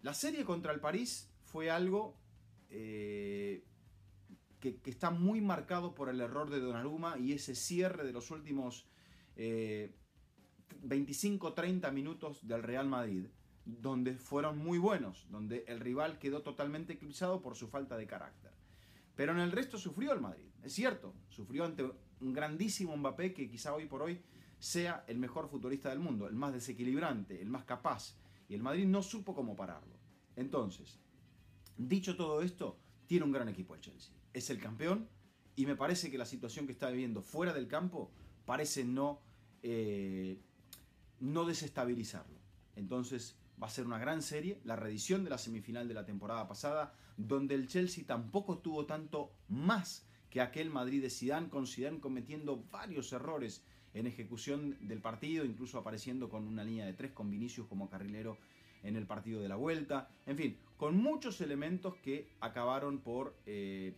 La 0.00 0.14
serie 0.14 0.44
contra 0.44 0.72
el 0.72 0.80
París 0.80 1.30
fue 1.42 1.70
algo 1.70 2.16
eh, 2.70 3.62
que, 4.58 4.80
está 4.86 5.10
muy 5.10 5.42
marcado 5.42 5.94
por 5.94 6.08
el 6.08 6.20
error 6.20 6.48
de 6.48 6.60
Donnarumma 6.60 7.18
y 7.18 7.32
ese 7.32 7.54
cierre 7.54 8.04
de 8.04 8.12
los 8.12 8.30
últimos 8.30 8.86
25-30 10.82 11.88
eh, 11.88 11.92
minutos 11.92 12.46
del 12.46 12.62
Real 12.62 12.88
Madrid, 12.88 13.26
donde 13.64 14.14
fueron 14.14 14.58
muy 14.58 14.78
buenos, 14.78 15.26
donde 15.30 15.64
el 15.68 15.80
rival 15.80 16.18
quedó 16.18 16.42
totalmente 16.42 16.94
eclipsado 16.94 17.40
por 17.40 17.56
su 17.56 17.68
falta 17.68 17.96
de 17.96 18.06
carácter. 18.06 18.52
Pero 19.16 19.32
en 19.32 19.38
el 19.38 19.52
resto 19.52 19.78
sufrió 19.78 20.12
el 20.12 20.20
Madrid, 20.20 20.48
es 20.62 20.72
cierto, 20.72 21.14
sufrió 21.28 21.64
ante 21.64 21.84
un 22.20 22.32
grandísimo 22.32 22.96
Mbappé 22.96 23.32
que 23.32 23.48
quizá 23.48 23.74
hoy 23.74 23.86
por 23.86 24.02
hoy 24.02 24.20
sea 24.58 25.04
el 25.08 25.18
mejor 25.18 25.48
futbolista 25.48 25.90
del 25.90 25.98
mundo, 25.98 26.26
el 26.26 26.34
más 26.34 26.52
desequilibrante, 26.52 27.40
el 27.40 27.50
más 27.50 27.64
capaz, 27.64 28.16
y 28.48 28.54
el 28.54 28.62
Madrid 28.62 28.86
no 28.86 29.02
supo 29.02 29.34
cómo 29.34 29.56
pararlo. 29.56 29.94
Entonces, 30.36 30.98
dicho 31.76 32.16
todo 32.16 32.42
esto, 32.42 32.78
tiene 33.06 33.24
un 33.24 33.32
gran 33.32 33.48
equipo 33.48 33.74
el 33.74 33.80
Chelsea. 33.80 34.14
Es 34.32 34.50
el 34.50 34.58
campeón 34.58 35.08
y 35.56 35.66
me 35.66 35.76
parece 35.76 36.10
que 36.10 36.18
la 36.18 36.26
situación 36.26 36.66
que 36.66 36.72
está 36.72 36.90
viviendo 36.90 37.22
fuera 37.22 37.52
del 37.52 37.68
campo 37.68 38.10
parece 38.44 38.84
no, 38.84 39.20
eh, 39.62 40.40
no 41.24 41.46
desestabilizarlo. 41.46 42.38
Entonces 42.76 43.36
va 43.60 43.66
a 43.66 43.70
ser 43.70 43.86
una 43.86 43.98
gran 43.98 44.20
serie, 44.20 44.60
la 44.64 44.76
reedición 44.76 45.24
de 45.24 45.30
la 45.30 45.38
semifinal 45.38 45.88
de 45.88 45.94
la 45.94 46.04
temporada 46.04 46.46
pasada, 46.46 46.94
donde 47.16 47.54
el 47.54 47.66
Chelsea 47.66 48.04
tampoco 48.06 48.58
tuvo 48.58 48.84
tanto 48.84 49.32
más 49.48 50.06
que 50.28 50.40
aquel 50.40 50.70
Madrid 50.70 51.00
de 51.00 51.10
Zidane, 51.10 51.48
con 51.48 51.66
Zidane 51.66 52.00
cometiendo 52.00 52.64
varios 52.70 53.12
errores 53.12 53.64
en 53.94 54.06
ejecución 54.06 54.76
del 54.80 55.00
partido, 55.00 55.44
incluso 55.44 55.78
apareciendo 55.78 56.28
con 56.28 56.46
una 56.46 56.64
línea 56.64 56.84
de 56.84 56.92
tres 56.92 57.12
con 57.12 57.30
Vinicius 57.30 57.68
como 57.68 57.88
carrilero 57.88 58.38
en 58.82 58.96
el 58.96 59.06
partido 59.06 59.40
de 59.40 59.48
la 59.48 59.56
vuelta, 59.56 60.10
en 60.26 60.36
fin, 60.36 60.58
con 60.76 60.96
muchos 60.96 61.40
elementos 61.40 61.94
que 62.02 62.28
acabaron 62.40 62.98
por 62.98 63.34
eh, 63.46 63.94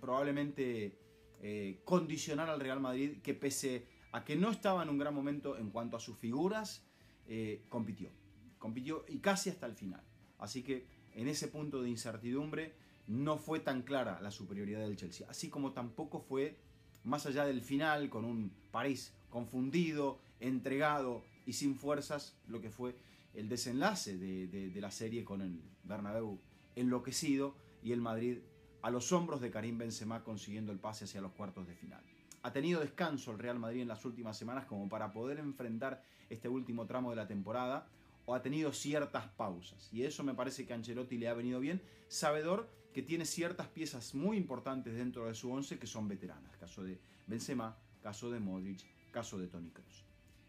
probablemente 0.00 0.96
eh, 1.42 1.80
condicionar 1.84 2.48
al 2.48 2.60
Real 2.60 2.80
Madrid 2.80 3.18
que 3.22 3.34
pese 3.34 3.86
a 4.12 4.24
que 4.24 4.36
no 4.36 4.50
estaba 4.50 4.82
en 4.82 4.88
un 4.88 4.98
gran 4.98 5.14
momento 5.14 5.56
en 5.56 5.70
cuanto 5.70 5.96
a 5.96 6.00
sus 6.00 6.16
figuras, 6.16 6.84
eh, 7.26 7.64
compitió, 7.68 8.10
compitió 8.58 9.04
y 9.08 9.18
casi 9.18 9.50
hasta 9.50 9.66
el 9.66 9.74
final. 9.74 10.02
Así 10.38 10.62
que 10.62 10.86
en 11.14 11.28
ese 11.28 11.48
punto 11.48 11.82
de 11.82 11.90
incertidumbre 11.90 12.74
no 13.06 13.38
fue 13.38 13.60
tan 13.60 13.82
clara 13.82 14.20
la 14.20 14.30
superioridad 14.30 14.80
del 14.80 14.96
Chelsea, 14.96 15.26
así 15.28 15.48
como 15.48 15.72
tampoco 15.72 16.20
fue 16.20 16.58
más 17.04 17.26
allá 17.26 17.44
del 17.44 17.62
final 17.62 18.10
con 18.10 18.24
un 18.24 18.52
París 18.70 19.14
confundido, 19.30 20.20
entregado 20.38 21.24
y 21.46 21.54
sin 21.54 21.74
fuerzas, 21.74 22.36
lo 22.46 22.60
que 22.60 22.70
fue 22.70 22.96
el 23.34 23.48
desenlace 23.48 24.16
de, 24.16 24.80
la 24.80 24.90
serie 24.90 25.24
con 25.24 25.40
el 25.40 25.62
Bernabéu 25.84 26.40
enloquecido 26.76 27.56
y 27.82 27.92
el 27.92 28.00
Madrid 28.00 28.38
a 28.82 28.90
los 28.90 29.12
hombros 29.12 29.40
de 29.40 29.50
Karim 29.50 29.78
Benzema 29.78 30.24
consiguiendo 30.24 30.72
el 30.72 30.78
pase 30.78 31.04
hacia 31.04 31.20
los 31.20 31.32
cuartos 31.32 31.66
de 31.66 31.74
final. 31.74 32.02
Ha 32.42 32.52
tenido 32.52 32.80
descanso 32.80 33.32
el 33.32 33.38
Real 33.38 33.58
Madrid 33.58 33.82
en 33.82 33.88
las 33.88 34.04
últimas 34.04 34.36
semanas 34.36 34.66
como 34.66 34.88
para 34.88 35.12
poder 35.12 35.38
enfrentar 35.38 36.02
este 36.28 36.48
último 36.48 36.86
tramo 36.86 37.10
de 37.10 37.16
la 37.16 37.26
temporada 37.26 37.86
o 38.26 38.34
ha 38.34 38.42
tenido 38.42 38.72
ciertas 38.72 39.26
pausas 39.28 39.88
y 39.92 40.04
eso 40.04 40.22
me 40.22 40.34
parece 40.34 40.66
que 40.66 40.72
a 40.72 40.76
Ancelotti 40.76 41.18
le 41.18 41.28
ha 41.28 41.34
venido 41.34 41.60
bien, 41.60 41.82
sabedor 42.08 42.68
que 42.94 43.02
tiene 43.02 43.24
ciertas 43.24 43.68
piezas 43.68 44.14
muy 44.14 44.36
importantes 44.36 44.94
dentro 44.94 45.26
de 45.26 45.34
su 45.34 45.50
once 45.52 45.78
que 45.78 45.86
son 45.86 46.08
veteranas, 46.08 46.56
caso 46.56 46.82
de 46.82 46.98
Benzema, 47.26 47.76
caso 48.02 48.30
de 48.30 48.40
Modric, 48.40 48.84
caso 49.10 49.38
de 49.38 49.46
Toni 49.46 49.70
Kroos. 49.70 50.04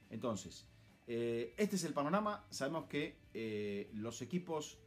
Entonces, 0.10 0.66
eh, 1.08 1.54
este 1.58 1.76
es 1.76 1.84
el 1.84 1.94
panorama. 1.94 2.46
Sabemos 2.50 2.86
que 2.86 3.18
eh, 3.34 3.90
los 3.94 4.22
equipos 4.22 4.78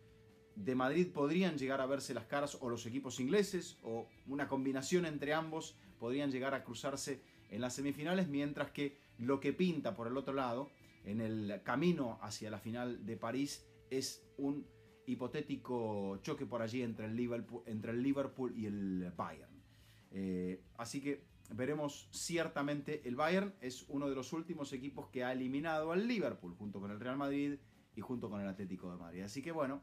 de 0.57 0.75
Madrid 0.75 1.09
podrían 1.13 1.59
llegar 1.59 1.81
a 1.81 1.87
verse 1.87 2.15
las 2.15 2.27
caras, 2.27 2.57
o 2.61 2.69
los 2.69 2.87
equipos 2.87 3.21
ingleses, 3.21 3.79
o 3.83 4.09
una 4.27 4.49
combinación 4.49 5.07
entre 5.07 5.35
ambos, 5.35 5.77
podrían 5.99 6.31
llegar 6.31 6.55
a 6.55 6.65
cruzarse 6.65 7.23
en 7.51 7.61
las 7.61 7.75
semifinales, 7.75 8.29
mientras 8.29 8.71
que 8.71 8.99
lo 9.19 9.41
que 9.41 9.53
pinta 9.53 9.95
por 9.95 10.07
el 10.07 10.17
otro 10.17 10.35
lado, 10.35 10.71
en 11.05 11.21
el 11.21 11.61
camino 11.63 12.19
hacia 12.23 12.51
la 12.51 12.59
final 12.59 13.05
de 13.05 13.17
París, 13.17 13.67
es 13.91 14.25
un 14.39 14.67
hipotético 15.07 16.19
choque 16.23 16.47
por 16.47 16.63
allí 16.63 16.83
entre 16.83 17.07
el 17.07 17.17
Liverpool, 17.17 17.63
entre 17.67 17.93
el 17.93 18.03
Liverpool 18.03 18.55
y 18.57 18.67
el 18.67 19.13
Bayern. 19.17 19.63
Eh, 20.11 20.63
así 20.77 21.01
que 21.01 21.25
veremos 21.51 22.09
ciertamente 22.11 23.07
el 23.07 23.17
Bayern 23.17 23.55
es 23.61 23.85
uno 23.89 24.09
de 24.09 24.15
los 24.15 24.33
últimos 24.33 24.73
equipos 24.73 25.09
que 25.09 25.25
ha 25.25 25.33
eliminado 25.33 25.93
al 25.93 26.07
Liverpool 26.07 26.55
junto 26.55 26.81
con 26.81 26.91
el 26.91 27.01
Real 27.01 27.17
Madrid 27.17 27.59
y 27.97 28.01
junto 28.01 28.31
con 28.31 28.41
el 28.41 28.49
Atlético 28.49 28.91
de 28.91 28.97
Madrid. 28.97 29.23
Así 29.23 29.43
que 29.43 29.53
bueno, 29.53 29.83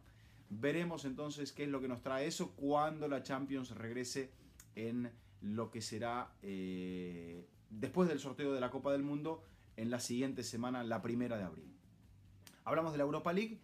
veremos 0.51 1.05
entonces 1.05 1.53
qué 1.53 1.63
es 1.63 1.69
lo 1.69 1.79
que 1.79 1.87
nos 1.87 2.01
trae 2.01 2.27
eso 2.27 2.51
cuando 2.51 3.07
la 3.07 3.23
Champions 3.23 3.71
regrese 3.71 4.31
en 4.75 5.09
lo 5.41 5.71
que 5.71 5.81
será 5.81 6.33
eh, 6.43 7.47
después 7.69 8.09
del 8.09 8.19
sorteo 8.19 8.53
de 8.53 8.59
la 8.59 8.69
Copa 8.69 8.91
del 8.91 9.01
Mundo 9.01 9.43
en 9.77 9.89
la 9.89 9.99
siguiente 9.99 10.43
semana, 10.43 10.83
la 10.83 11.01
primera 11.01 11.37
de 11.37 11.43
abril. 11.43 11.73
Hablamos 12.65 12.91
de 12.91 12.97
la 12.97 13.05
Europa 13.05 13.31
League. 13.33 13.59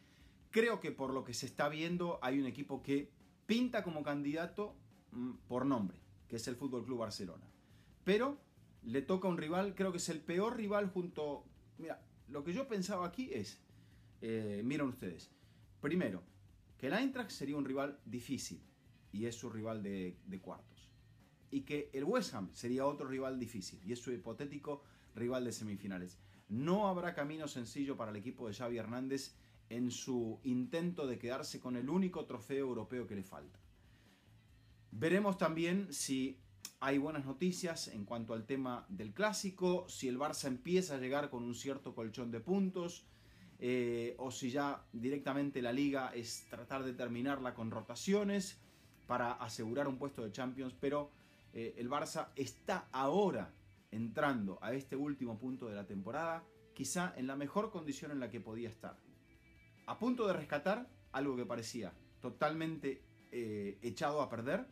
Creo 0.50 0.80
que 0.80 0.92
por 0.92 1.14
lo 1.14 1.24
que 1.24 1.34
se 1.34 1.46
está 1.46 1.68
viendo 1.68 2.20
hay 2.22 2.40
un 2.40 2.46
equipo 2.46 2.82
que 2.82 3.12
pinta 3.46 3.84
como 3.84 4.02
candidato 4.02 4.76
mm, 5.12 5.32
por 5.48 5.66
nombre, 5.66 6.00
que 6.30 6.38
es 6.38 6.48
el 6.48 6.56
Fútbol 6.56 6.86
Club 6.86 7.00
Barcelona. 7.00 7.46
Pero 8.06 8.40
le 8.84 9.02
toca 9.02 9.28
un 9.28 9.38
rival, 9.38 9.76
creo 9.76 9.92
que 9.92 9.98
es 9.98 10.08
el 10.10 10.22
peor 10.22 10.56
rival 10.56 10.90
junto... 10.90 11.44
Mira, 11.78 12.02
lo 12.30 12.44
que 12.46 12.54
yo 12.54 12.68
pensaba 12.68 13.06
aquí 13.06 13.30
es, 13.34 13.60
eh, 14.22 14.62
miren 14.64 14.88
ustedes, 14.88 15.30
primero, 15.82 16.24
que 16.78 16.88
el 16.88 16.94
Eintracht 16.94 17.32
sería 17.32 17.58
un 17.58 17.66
rival 17.66 18.00
difícil 18.06 18.62
y 19.12 19.26
es 19.26 19.36
su 19.36 19.50
rival 19.50 19.82
de, 19.82 20.18
de 20.26 20.40
cuartos. 20.40 20.90
Y 21.50 21.62
que 21.62 21.90
el 21.94 22.04
West 22.04 22.34
Ham 22.34 22.50
sería 22.54 22.86
otro 22.86 23.08
rival 23.08 23.40
difícil 23.40 23.80
y 23.86 23.94
es 23.94 24.00
su 24.00 24.12
hipotético 24.12 24.84
rival 25.16 25.46
de 25.46 25.52
semifinales. 25.52 26.18
No 26.50 26.88
habrá 26.88 27.14
camino 27.14 27.48
sencillo 27.48 27.98
para 27.98 28.12
el 28.12 28.18
equipo 28.18 28.48
de 28.48 28.54
Xavi 28.54 28.78
Hernández 28.78 29.36
en 29.70 29.92
su 29.92 30.40
intento 30.44 31.08
de 31.08 31.18
quedarse 31.18 31.60
con 31.60 31.76
el 31.76 31.90
único 31.90 32.26
trofeo 32.26 32.68
europeo 32.68 33.08
que 33.08 33.16
le 33.16 33.24
falta. 33.24 33.60
Veremos 34.92 35.38
también 35.38 35.92
si 35.92 36.40
hay 36.80 36.98
buenas 36.98 37.26
noticias 37.26 37.88
en 37.88 38.06
cuanto 38.06 38.34
al 38.34 38.46
tema 38.46 38.86
del 38.90 39.14
clásico, 39.14 39.88
si 39.90 40.08
el 40.08 40.18
Barça 40.18 40.48
empieza 40.48 40.96
a 40.96 41.00
llegar 41.00 41.30
con 41.30 41.44
un 41.44 41.56
cierto 41.56 41.96
colchón 41.96 42.32
de 42.32 42.40
puntos, 42.40 43.06
eh, 43.60 44.16
o 44.20 44.30
si 44.30 44.52
ya 44.52 44.84
directamente 44.94 45.62
la 45.62 45.72
liga 45.72 46.12
es 46.14 46.46
tratar 46.50 46.84
de 46.84 46.94
terminarla 46.94 47.54
con 47.54 47.72
rotaciones 47.72 48.60
para 49.08 49.32
asegurar 49.32 49.88
un 49.88 49.98
puesto 49.98 50.24
de 50.24 50.32
Champions, 50.32 50.76
pero 50.80 51.12
eh, 51.54 51.74
el 51.78 51.90
Barça 51.90 52.30
está 52.36 52.88
ahora 52.92 53.54
entrando 53.90 54.60
a 54.62 54.74
este 54.74 54.96
último 54.96 55.40
punto 55.40 55.68
de 55.68 55.76
la 55.76 55.88
temporada, 55.88 56.44
quizá 56.74 57.14
en 57.18 57.26
la 57.26 57.36
mejor 57.36 57.72
condición 57.72 58.12
en 58.12 58.20
la 58.20 58.30
que 58.30 58.40
podía 58.40 58.70
estar. 58.70 58.98
A 59.88 59.98
punto 59.98 60.28
de 60.28 60.34
rescatar 60.34 60.88
algo 61.12 61.36
que 61.36 61.46
parecía 61.46 61.94
totalmente 62.20 63.02
eh, 63.32 63.80
echado 63.82 64.22
a 64.22 64.30
perder, 64.30 64.68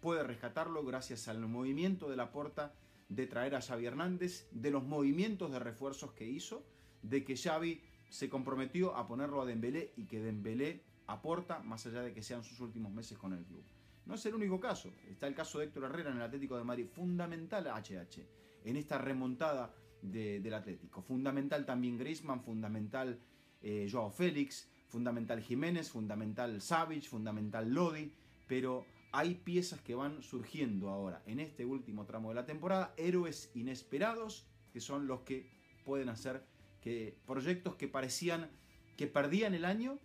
puede 0.00 0.22
rescatarlo 0.24 0.84
gracias 0.84 1.28
al 1.28 1.46
movimiento 1.46 2.08
de 2.08 2.16
la 2.16 2.32
puerta 2.32 2.74
de 3.08 3.26
traer 3.26 3.54
a 3.54 3.60
Xavi 3.60 3.86
Hernández, 3.86 4.48
de 4.50 4.70
los 4.70 4.84
movimientos 4.84 5.52
de 5.52 5.58
refuerzos 5.58 6.12
que 6.12 6.26
hizo, 6.26 6.64
de 7.02 7.24
que 7.24 7.36
Xavi 7.36 7.82
se 8.08 8.28
comprometió 8.28 8.96
a 8.96 9.06
ponerlo 9.06 9.42
a 9.42 9.46
Dembélé 9.46 9.92
y 9.96 10.06
que 10.06 10.20
Dembélé 10.20 10.82
aporta 11.06 11.60
más 11.60 11.86
allá 11.86 12.02
de 12.02 12.12
que 12.12 12.22
sean 12.22 12.44
sus 12.44 12.60
últimos 12.60 12.92
meses 12.92 13.18
con 13.18 13.32
el 13.32 13.44
club. 13.44 13.64
No 14.06 14.14
es 14.14 14.24
el 14.26 14.34
único 14.34 14.58
caso, 14.58 14.90
está 15.08 15.26
el 15.26 15.34
caso 15.34 15.58
de 15.58 15.66
Héctor 15.66 15.84
Herrera 15.84 16.10
en 16.10 16.16
el 16.16 16.22
Atlético 16.22 16.56
de 16.56 16.64
Madrid, 16.64 16.86
fundamental 16.86 17.66
HH 17.66 18.26
en 18.64 18.76
esta 18.76 18.98
remontada 18.98 19.74
del 20.02 20.54
Atlético, 20.54 21.02
fundamental 21.02 21.66
también 21.66 21.98
Griezmann, 21.98 22.40
fundamental 22.40 23.18
eh, 23.62 23.88
Joao 23.90 24.10
Félix, 24.10 24.70
fundamental 24.86 25.42
Jiménez, 25.42 25.90
fundamental 25.90 26.60
Savic, 26.60 27.04
fundamental 27.04 27.72
Lodi, 27.72 28.12
pero 28.46 28.86
hay 29.12 29.34
piezas 29.34 29.80
que 29.80 29.94
van 29.94 30.22
surgiendo 30.22 30.90
ahora 30.90 31.22
en 31.26 31.40
este 31.40 31.64
último 31.64 32.04
tramo 32.06 32.28
de 32.28 32.36
la 32.36 32.46
temporada, 32.46 32.94
héroes 32.96 33.50
inesperados, 33.54 34.46
que 34.72 34.80
son 34.80 35.06
los 35.06 35.20
que 35.20 35.50
pueden 35.84 36.08
hacer 36.08 36.44
que 36.80 37.16
proyectos 37.26 37.74
que 37.76 37.88
parecían 37.88 38.48
que 38.96 39.06
perdían 39.06 39.54
el 39.54 39.64
año, 39.64 39.98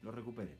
lo 0.00 0.10
recuperen. 0.10 0.56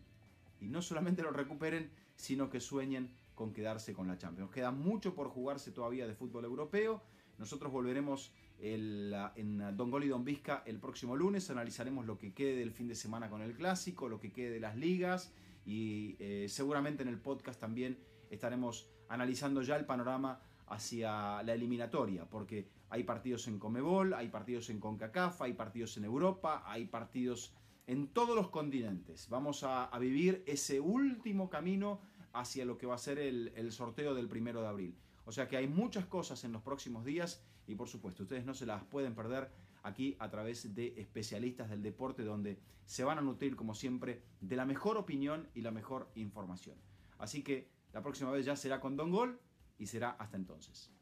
Y 0.60 0.68
no 0.68 0.82
solamente 0.82 1.22
lo 1.22 1.30
recuperen, 1.30 1.90
sino 2.16 2.50
que 2.50 2.60
sueñen 2.60 3.10
con 3.34 3.54
quedarse 3.54 3.94
con 3.94 4.06
la 4.06 4.18
Champions. 4.18 4.50
Queda 4.50 4.70
mucho 4.70 5.14
por 5.14 5.28
jugarse 5.28 5.72
todavía 5.72 6.06
de 6.06 6.14
fútbol 6.14 6.44
europeo. 6.44 7.02
Nosotros 7.38 7.72
volveremos 7.72 8.30
en 8.60 9.76
Don 9.76 9.90
Gol 9.90 10.04
y 10.04 10.08
Don 10.08 10.24
Vizca 10.24 10.62
el 10.66 10.78
próximo 10.78 11.16
lunes. 11.16 11.48
Analizaremos 11.48 12.04
lo 12.04 12.18
que 12.18 12.34
quede 12.34 12.56
del 12.56 12.72
fin 12.72 12.88
de 12.88 12.94
semana 12.94 13.30
con 13.30 13.40
el 13.40 13.54
clásico, 13.54 14.08
lo 14.08 14.20
que 14.20 14.32
quede 14.32 14.50
de 14.50 14.60
las 14.60 14.76
ligas 14.76 15.32
y 15.64 16.16
eh, 16.18 16.46
seguramente 16.48 17.02
en 17.02 17.08
el 17.08 17.18
podcast 17.18 17.60
también 17.60 17.98
estaremos 18.30 18.88
analizando 19.08 19.62
ya 19.62 19.76
el 19.76 19.84
panorama 19.84 20.40
hacia 20.66 21.42
la 21.42 21.54
eliminatoria, 21.54 22.24
porque 22.24 22.66
hay 22.92 23.04
partidos 23.04 23.48
en 23.48 23.58
Comebol, 23.58 24.12
hay 24.12 24.28
partidos 24.28 24.68
en 24.68 24.78
CONCACAF, 24.78 25.40
hay 25.40 25.54
partidos 25.54 25.96
en 25.96 26.04
Europa, 26.04 26.62
hay 26.66 26.84
partidos 26.84 27.54
en 27.86 28.08
todos 28.08 28.36
los 28.36 28.50
continentes. 28.50 29.30
Vamos 29.30 29.64
a, 29.64 29.90
vivir 29.98 30.44
ese 30.46 30.78
último 30.78 31.48
camino 31.48 32.02
hacia 32.34 32.66
lo 32.66 32.76
que 32.76 32.84
va 32.86 32.96
a 32.96 32.98
ser 32.98 33.18
el, 33.18 33.50
el 33.56 33.72
sorteo 33.72 34.14
del 34.14 34.28
primero 34.28 34.60
de 34.60 34.68
abril. 34.68 34.98
O 35.24 35.32
sea 35.32 35.48
que 35.48 35.56
hay 35.56 35.68
muchas 35.68 36.04
cosas 36.04 36.44
en 36.44 36.52
los 36.52 36.60
próximos 36.60 37.06
días 37.06 37.42
y 37.66 37.76
por 37.76 37.88
supuesto 37.88 38.24
ustedes 38.24 38.44
no 38.44 38.52
se 38.52 38.66
las 38.66 38.84
pueden 38.84 39.14
perder 39.14 39.50
aquí 39.82 40.14
a 40.18 40.28
través 40.28 40.74
de 40.74 40.92
especialistas 40.98 41.70
del 41.70 41.82
deporte 41.82 42.24
donde 42.24 42.60
se 42.84 43.04
van 43.04 43.16
a 43.16 43.22
nutrir 43.22 43.56
como 43.56 43.74
siempre 43.74 44.22
de 44.42 44.56
la 44.56 44.66
mejor 44.66 44.98
opinión 44.98 45.48
y 45.54 45.62
la 45.62 45.70
mejor 45.70 46.10
información. 46.14 46.76
Así 47.16 47.42
que 47.42 47.70
la 47.94 48.02
próxima 48.02 48.32
vez 48.32 48.44
ya 48.44 48.54
será 48.54 48.80
con 48.80 48.98
Don 48.98 49.10
Gol 49.10 49.40
y 49.78 49.86
será 49.86 50.10
hasta 50.10 50.36
entonces. 50.36 50.92